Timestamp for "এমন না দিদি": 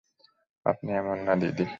0.93-1.65